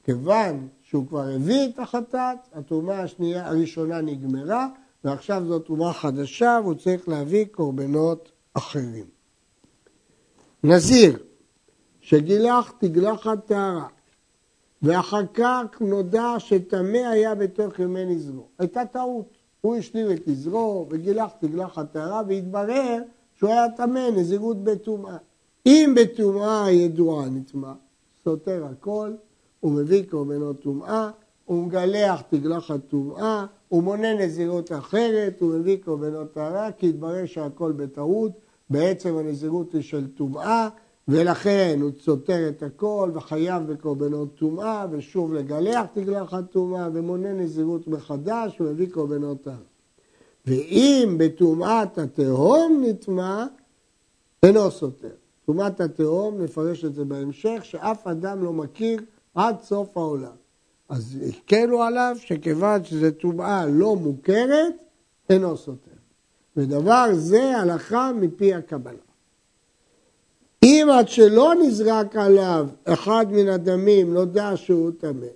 כיוון 0.03 0.67
שהוא 0.81 1.07
כבר 1.07 1.27
הביא 1.35 1.69
את 1.69 1.79
החטאת, 1.79 2.37
התרומה 2.53 2.99
השנייה, 2.99 3.47
הראשונה 3.47 4.01
נגמרה, 4.01 4.67
ועכשיו 5.03 5.43
זו 5.47 5.59
תרומה 5.59 5.93
חדשה 5.93 6.59
והוא 6.63 6.73
צריך 6.73 7.09
להביא 7.09 7.45
קורבנות 7.51 8.31
אחרים. 8.53 9.05
נזיר, 10.63 11.17
שגילח 12.01 12.73
תגלחת 12.79 13.45
טהרה, 13.45 13.87
ואחר 14.81 15.25
כך 15.33 15.81
נודע 15.81 16.35
שטמא 16.37 16.97
היה 16.97 17.35
בתוך 17.35 17.79
ימי 17.79 18.05
נזרו. 18.05 18.47
הייתה 18.59 18.85
טעות. 18.85 19.37
הוא 19.61 19.75
השלים 19.75 20.11
את 20.11 20.27
נזרו 20.27 20.87
וגילח 20.89 21.31
תגלחת 21.39 21.91
טהרה 21.91 22.21
והתברר 22.27 23.01
שהוא 23.39 23.49
היה 23.49 23.69
טמא, 23.69 24.09
נזירות 24.15 24.63
בטומאה. 24.63 25.17
אם 25.65 25.95
בטומאה 25.95 26.71
ידועה 26.71 27.29
נטמא, 27.29 27.71
סותר 28.23 28.65
הכל, 28.71 29.11
הוא 29.59 29.71
מביא 29.71 30.03
קורבנות 30.09 30.61
טומאה, 30.61 31.09
הוא 31.45 31.65
מגלח 31.65 32.21
תגלחת 32.21 32.79
טומאה, 32.87 33.45
הוא 33.69 33.83
מונה 33.83 34.13
נזירות 34.13 34.71
אחרת, 34.71 35.41
הוא 35.41 35.53
מביא 35.53 35.77
קורבנות 35.83 36.33
טהרה, 36.33 36.71
כי 36.71 36.89
התברר 36.89 37.25
שהכל 37.25 37.71
בטעות, 37.71 38.31
בעצם 38.69 39.17
הנזירות 39.17 39.73
היא 39.73 39.81
של 39.81 40.07
טומאה, 40.07 40.69
ולכן 41.07 41.79
הוא 41.81 41.91
סותר 41.99 42.49
את 42.49 42.63
הכל 42.63 43.11
וחייב 43.13 43.71
בקורבנות 43.71 44.35
טומאה, 44.35 44.85
ושוב 44.91 45.33
לגלח 45.33 45.85
תגלחת 45.93 46.51
טומאה, 46.51 46.89
ומונה 46.93 47.33
נזירות 47.33 47.87
מחדש, 47.87 48.61
ומביא 48.61 48.87
קורבנות 48.91 49.41
טהרה. 49.43 49.68
ואם 50.45 51.15
בטומאת 51.19 51.97
התהום 51.97 52.83
נטמע, 52.85 53.45
אינו 54.43 54.71
סותר. 54.71 55.09
טומאת 55.45 55.81
התהום, 55.81 56.41
נפרש 56.41 56.85
את 56.85 56.95
זה 56.95 57.05
בהמשך, 57.05 57.59
שאף 57.63 58.07
אדם 58.07 58.43
לא 58.43 58.53
מכיר 58.53 59.01
עד 59.35 59.55
סוף 59.61 59.97
העולם. 59.97 60.35
אז 60.89 61.17
הקלו 61.27 61.83
עליו 61.83 62.15
שכיוון 62.19 62.83
שזו 62.83 63.11
טומאה 63.11 63.65
לא 63.65 63.95
מוכרת, 63.95 64.73
אינו 65.29 65.57
סותר. 65.57 65.91
ודבר 66.57 67.05
זה 67.13 67.57
הלכה 67.57 68.11
מפי 68.15 68.53
הקבלה. 68.53 68.93
אם 70.63 70.87
עד 70.91 71.07
שלא 71.09 71.53
נזרק 71.61 72.15
עליו 72.15 72.67
אחד 72.85 73.25
מן 73.31 73.47
הדמים 73.47 74.13
נודע 74.13 74.51
שהוא 74.55 74.91
טמא, 74.97 75.27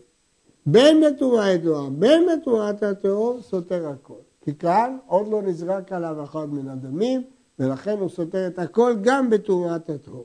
בין 0.65 1.03
בטומאה 1.03 1.51
ידועה, 1.51 1.89
בין 1.89 2.27
בטומאת 2.27 2.83
התהום, 2.83 3.41
סותר 3.41 3.87
הכל. 3.87 4.13
כי 4.43 4.55
כאן 4.55 4.97
עוד 5.07 5.27
לא 5.27 5.41
נזרק 5.41 5.91
עליו 5.91 6.23
אחד 6.23 6.53
מן 6.53 6.67
הדמים, 6.67 7.23
ולכן 7.59 7.97
הוא 7.99 8.09
סותר 8.09 8.47
את 8.47 8.59
הכל 8.59 8.95
גם 9.01 9.29
בטומאת 9.29 9.89
התהום. 9.89 10.23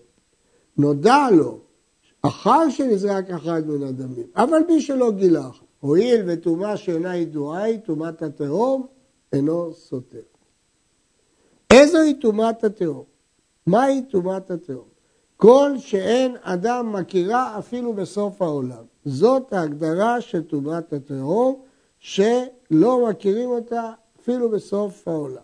נודע 0.77 1.27
לו 1.33 1.59
אחר 2.23 2.71
שנזרק 2.71 3.31
אחד 3.31 3.67
מן 3.67 3.83
הדמים, 3.83 4.27
אבל 4.37 4.59
מי 4.69 4.81
שלא 4.81 5.11
גילח, 5.11 5.63
הואיל 5.81 6.23
וטומאה 6.27 6.77
שאינה 6.77 7.17
ידועה 7.17 7.63
היא 7.63 7.79
טומאת 7.79 8.23
התהום, 8.23 8.87
אינו 9.33 9.73
סותר. 9.75 10.23
איזוהי 11.73 12.15
טומאת 12.15 12.65
התהום? 12.65 13.05
מהי 13.67 14.03
טומאת 14.11 14.51
התהום? 14.51 14.89
כל 15.37 15.71
שאין 15.79 16.37
אדם 16.43 16.93
מכירה 16.93 17.59
אפילו 17.59 17.93
בסוף 17.93 18.43
העולם. 18.43 18.85
זאת 19.05 19.53
ההגדרה 19.53 20.21
של 20.21 20.43
טומאת 20.43 20.93
התהום, 20.93 21.63
שלא 21.99 23.09
מכירים 23.11 23.51
אותה 23.51 23.93
אפילו 24.29 24.51
בסוף 24.51 25.09
העולם. 25.09 25.43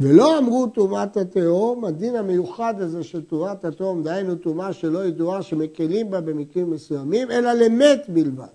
ולא 0.00 0.38
אמרו 0.38 0.66
טומאת 0.66 1.16
התהום, 1.16 1.84
הדין 1.84 2.16
המיוחד 2.16 2.74
הזה 2.80 3.04
של 3.04 3.22
טומאת 3.22 3.64
התהום, 3.64 4.02
דהיינו 4.02 4.34
טומאה 4.34 4.72
שלא 4.72 5.04
ידועה 5.04 5.42
שמקלים 5.42 6.10
בה 6.10 6.20
במקרים 6.20 6.70
מסוימים, 6.70 7.30
אלא 7.30 7.52
למת 7.52 8.04
בלבד. 8.08 8.54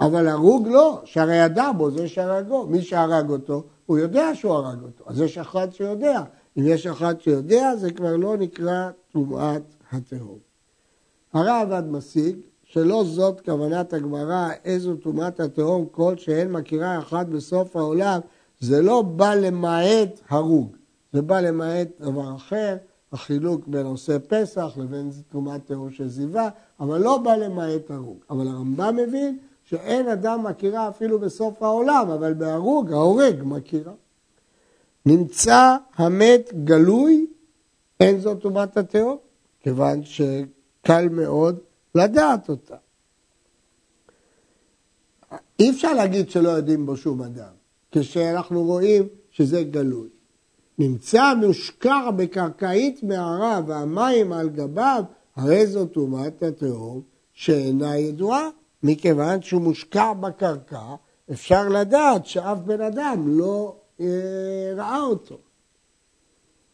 אבל 0.00 0.28
הרוג 0.28 0.68
לא, 0.68 1.00
שהרי 1.04 1.36
ידע 1.36 1.72
בו 1.76 1.90
זה 1.90 2.08
שהרגו. 2.08 2.66
מי 2.66 2.82
שהרג 2.82 3.30
אותו, 3.30 3.64
הוא 3.86 3.98
יודע 3.98 4.34
שהוא 4.34 4.52
הרג 4.52 4.82
אותו. 4.82 5.04
אז 5.06 5.20
יש 5.20 5.38
אחד 5.38 5.72
שיודע. 5.72 6.22
אם 6.58 6.62
יש 6.66 6.86
אחד 6.86 7.20
שיודע, 7.20 7.76
זה 7.76 7.90
כבר 7.90 8.16
לא 8.16 8.36
נקרא 8.36 8.90
טומאת 9.12 9.62
התהום. 9.92 10.38
הרב 11.32 11.84
משיג 11.86 12.36
שלא 12.68 13.04
זאת 13.04 13.40
כוונת 13.40 13.92
הגמרא, 13.92 14.48
איזו 14.64 14.96
טומאת 14.96 15.40
התהום 15.40 15.86
כל 15.90 16.16
שאין 16.16 16.52
מכירה 16.52 16.98
אחת 16.98 17.26
בסוף 17.26 17.76
העולם, 17.76 18.20
זה 18.60 18.82
לא 18.82 19.02
בא 19.02 19.34
למעט 19.34 20.20
הרוג, 20.28 20.76
זה 21.12 21.22
בא 21.22 21.40
למעט 21.40 21.88
דבר 22.00 22.36
אחר, 22.36 22.76
החילוק 23.12 23.60
בין 23.66 23.86
עושה 23.86 24.18
פסח 24.18 24.72
לבין 24.76 25.10
טומאת 25.32 25.66
תהום 25.66 25.90
של 25.90 26.08
זיווה, 26.08 26.48
אבל 26.80 27.00
לא 27.00 27.18
בא 27.18 27.36
למעט 27.36 27.90
הרוג. 27.90 28.18
אבל 28.30 28.48
הרמב"ם 28.48 28.96
מבין 28.96 29.38
שאין 29.64 30.08
אדם 30.08 30.46
מכירה 30.46 30.88
אפילו 30.88 31.18
בסוף 31.18 31.62
העולם, 31.62 32.10
אבל 32.10 32.34
בהרוג, 32.34 32.92
ההורג 32.92 33.42
מכירה. 33.44 33.92
נמצא 35.06 35.76
המת 35.96 36.52
גלוי, 36.64 37.26
אין 38.00 38.20
זאת 38.20 38.40
טומאת 38.40 38.76
התהום, 38.76 39.16
כיוון 39.60 40.04
שקל 40.04 41.08
מאוד 41.08 41.58
לדעת 41.96 42.48
אותה. 42.48 42.76
אי 45.60 45.70
אפשר 45.70 45.92
להגיד 45.92 46.30
שלא 46.30 46.48
יודעים 46.48 46.86
בו 46.86 46.96
שום 46.96 47.22
אדם, 47.22 47.52
כשאנחנו 47.92 48.62
רואים 48.64 49.08
שזה 49.30 49.62
גלוי. 49.62 50.08
נמצא 50.78 51.34
מושקע 51.34 52.10
בקרקעית 52.16 53.02
מערה 53.02 53.60
והמים 53.66 54.32
על 54.32 54.48
גביו, 54.48 55.04
הרי 55.36 55.66
זו 55.66 55.86
טומאת 55.86 56.42
התהום 56.42 57.02
שאינה 57.32 57.98
ידועה, 57.98 58.48
מכיוון 58.82 59.42
שהוא 59.42 59.62
מושקע 59.62 60.12
בקרקע, 60.12 60.94
אפשר 61.32 61.68
לדעת 61.68 62.26
שאף 62.26 62.58
בן 62.58 62.80
אדם 62.80 63.38
לא 63.38 63.76
אה, 64.00 64.06
ראה 64.76 65.02
אותו. 65.02 65.38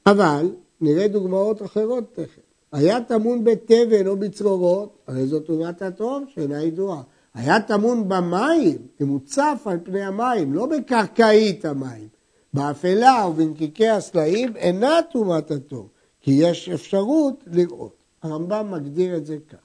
אבל 0.07 0.55
נראה 0.81 1.09
דוגמאות 1.09 1.63
אחרות 1.63 2.05
תכף. 2.13 2.52
היה 2.73 3.01
טמון 3.01 3.45
בתבן 3.45 4.07
או 4.07 4.17
בצרורות, 4.17 4.99
הרי 5.07 5.27
זו 5.27 5.41
טומאת 5.41 5.83
התהום 5.83 6.25
שאינה 6.35 6.63
ידועה. 6.63 7.03
היה 7.35 7.61
טמון 7.61 8.09
במים, 8.09 8.77
אם 9.01 9.09
הוא 9.09 9.21
צף 9.25 9.63
על 9.65 9.79
פני 9.83 10.03
המים, 10.03 10.53
לא 10.55 10.67
בקרקעית 10.67 11.65
המים. 11.65 12.09
באפלה 12.55 13.27
ובנקיקי 13.31 13.89
הסלעים 13.89 14.57
אינה 14.57 14.99
טומאת 15.13 15.51
התהום, 15.51 15.87
כי 16.21 16.31
יש 16.31 16.69
אפשרות 16.69 17.45
לראות. 17.47 18.03
הרמב"ם 18.23 18.71
מגדיר 18.71 19.17
את 19.17 19.27
זה 19.27 19.37
כך. 19.49 19.59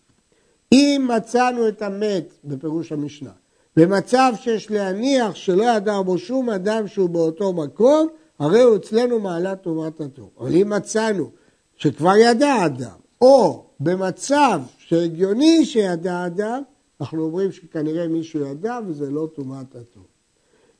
אם 0.72 1.08
מצאנו 1.16 1.68
את 1.68 1.82
המת, 1.82 2.34
בפירוש 2.46 2.92
המשנה, 2.92 3.32
במצב 3.76 4.34
שיש 4.36 4.72
להניח 4.72 5.36
שלא 5.36 5.64
ידע 5.64 6.02
בו 6.02 6.18
שום 6.18 6.50
אדם 6.50 6.88
שהוא 6.88 7.10
באותו 7.10 7.54
מקום, 7.54 8.08
הרי 8.40 8.62
הוא 8.62 8.76
אצלנו 8.76 9.20
מעלת 9.20 9.62
טומאת 9.62 10.02
התור. 10.02 10.32
אבל 10.40 10.56
אם 10.56 10.70
מצאנו 10.70 11.30
שכבר 11.78 12.18
ידע 12.18 12.66
אדם, 12.66 12.98
או 13.22 13.64
במצב 13.80 14.62
שהגיוני 14.78 15.66
שידע 15.66 16.26
אדם, 16.26 16.62
אנחנו 17.02 17.24
אומרים 17.24 17.52
שכנראה 17.52 18.08
מישהו 18.08 18.40
ידע 18.40 18.80
וזה 18.88 19.12
לא 19.12 19.28
טומאת 19.36 19.76
התור. 19.76 20.04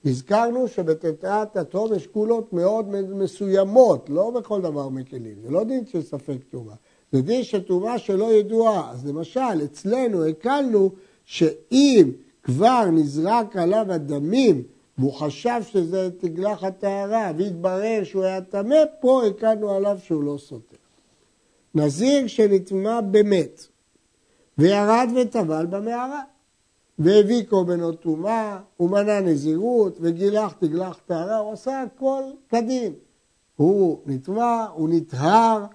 הזכרנו 0.06 0.68
שבטטאת 0.68 1.58
התום 1.58 1.94
יש 1.96 2.08
קולות 2.08 2.54
מאוד 2.54 2.86
מסוימות, 3.02 4.10
לא 4.10 4.32
בכל 4.32 4.62
דבר 4.62 4.90
מקלים, 4.90 5.36
זה 5.44 5.50
לא 5.50 5.64
דין 5.64 5.86
של 5.86 6.02
ספק 6.02 6.38
טומאה, 6.50 6.76
זה 7.12 7.22
דין 7.22 7.44
של 7.44 7.64
טומאה 7.64 8.00
שלא 8.00 8.34
ידועה. 8.34 8.92
אז 8.92 9.08
למשל, 9.08 9.64
אצלנו 9.64 10.26
הקלנו 10.26 10.92
שאם 11.26 12.12
כבר 12.44 12.86
נזרק 12.92 13.56
עליו 13.56 13.86
הדמים 13.90 14.64
והוא 14.98 15.14
חשב 15.14 15.62
שזה 15.72 16.10
תגלח 16.18 16.64
הטהרה 16.64 17.32
והתברר 17.38 18.02
שהוא 18.04 18.24
היה 18.24 18.42
טמא, 18.42 18.78
פה 19.00 19.26
הקלנו 19.26 19.72
עליו 19.72 19.98
שהוא 20.04 20.24
לא 20.24 20.38
סותר. 20.38 20.87
נזיר 21.80 22.28
שנטמע 22.28 23.02
במת 23.02 23.68
וירד 24.58 25.10
וטבל 25.16 25.66
במערה 25.66 26.22
והביא 27.00 27.44
קורבנות 27.50 28.02
טומאה, 28.02 28.60
הוא 28.78 28.90
מנה 28.90 29.20
נזירות 29.20 29.98
וגילח 30.02 30.54
תגלח 30.60 31.00
טהרה, 31.06 31.38
הוא 31.38 31.54
עשה 31.54 31.82
הכל 31.82 32.24
כדין. 32.50 32.94
הוא 33.56 34.00
נטמע, 34.06 34.66
הוא 34.74 34.90
נטהר, 34.92 35.66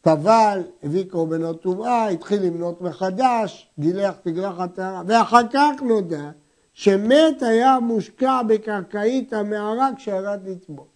טבל, 0.00 0.62
הביא 0.82 1.04
קורבנות 1.10 1.62
טומאה, 1.62 2.08
התחיל 2.08 2.42
למנות 2.42 2.80
מחדש, 2.80 3.70
גילח 3.78 4.14
תגלח 4.22 4.60
הטהרה, 4.60 5.02
ואחר 5.06 5.48
כך 5.52 5.82
נודע 5.82 6.30
שמת 6.72 7.42
היה 7.42 7.80
מושקע 7.80 8.42
בקרקעית 8.42 9.32
המערה 9.32 9.90
כשירד 9.96 10.40
לטבול. 10.46 10.86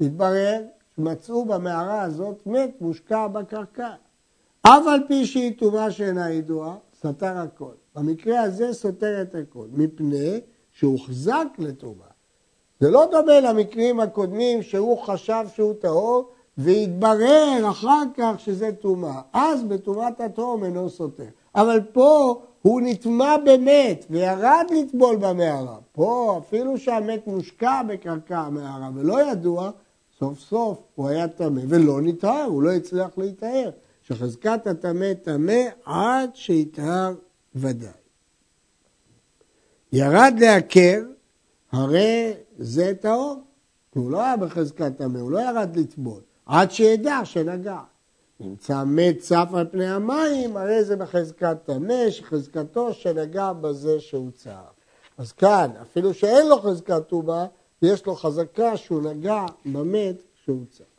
התברר 0.00 0.60
שמצאו 0.96 1.44
במערה 1.44 2.02
הזאת 2.02 2.46
מת 2.46 2.70
מושקע 2.80 3.26
בקרקע. 3.26 3.90
אף 4.62 4.86
על 4.86 5.00
פי 5.08 5.26
שהיא 5.26 5.58
טומאה 5.58 5.90
שאינה 5.90 6.30
ידועה, 6.30 6.76
סתר 7.00 7.38
הכל. 7.38 7.72
במקרה 7.96 8.40
הזה 8.40 8.72
סותר 8.72 9.22
את 9.22 9.34
הכל, 9.34 9.66
מפני 9.72 10.40
שהוחזק 10.72 11.46
לטומאה. 11.58 12.06
זה 12.80 12.90
לא 12.90 13.06
דומה 13.10 13.40
למקרים 13.40 14.00
הקודמים 14.00 14.62
שהוא 14.62 14.98
חשב 14.98 15.44
שהוא 15.54 15.74
טהור 15.74 16.28
והתברר 16.58 17.70
אחר 17.70 18.02
כך 18.16 18.34
שזה 18.38 18.72
טומאה. 18.72 19.20
אז 19.32 19.64
בטומאת 19.64 20.20
התהום 20.20 20.64
אינו 20.64 20.90
סותר. 20.90 21.24
אבל 21.54 21.80
פה 21.92 22.42
הוא 22.62 22.80
נטמע 22.84 23.36
במת 23.44 24.06
וירד 24.10 24.66
לטבול 24.70 25.16
במערה. 25.16 25.76
פה 25.92 26.40
אפילו 26.42 26.78
שהמת 26.78 27.26
מושקע 27.26 27.82
בקרקע 27.88 28.38
המערה 28.38 28.90
ולא 28.94 29.30
ידוע, 29.30 29.70
סוף 30.24 30.40
סוף 30.40 30.78
הוא 30.94 31.08
היה 31.08 31.28
טמא 31.28 31.60
ולא 31.68 32.00
נטהר, 32.02 32.44
הוא 32.44 32.62
לא 32.62 32.72
הצליח 32.72 33.08
להיטהר. 33.16 33.70
שחזקת 34.02 34.66
הטמא 34.66 35.14
טמא 35.22 35.62
עד 35.84 36.30
שיטהר 36.34 37.14
ודאי. 37.54 37.90
ירד 39.92 40.34
לעקר, 40.40 41.02
הרי 41.72 42.32
זה 42.58 42.92
טהור. 43.00 43.40
הוא 43.94 44.10
לא 44.10 44.22
היה 44.22 44.36
בחזקת 44.36 44.92
טמא, 44.96 45.18
הוא 45.18 45.30
לא 45.30 45.38
ירד 45.38 45.76
לטבול, 45.76 46.20
עד 46.46 46.70
שידע 46.70 47.20
שנגע. 47.24 47.80
נמצא 48.40 48.84
מת 48.84 49.18
צף 49.18 49.48
על 49.54 49.66
פני 49.70 49.86
המים, 49.86 50.56
הרי 50.56 50.84
זה 50.84 50.96
בחזקת 50.96 51.56
טמא, 51.64 52.10
שחזקתו 52.10 52.92
שנגע 52.92 53.52
בזה 53.52 54.00
שהוא 54.00 54.30
צף. 54.30 54.72
אז 55.18 55.32
כאן, 55.32 55.70
אפילו 55.82 56.14
שאין 56.14 56.48
לו 56.48 56.60
חזקת 56.60 57.02
טומאה, 57.08 57.46
יש 57.82 58.06
לו 58.06 58.14
חזקה 58.14 58.76
שהוא 58.76 59.02
נגע 59.02 59.44
במת 59.64 60.22
שהוא 60.44 60.66
צף. 60.70 60.93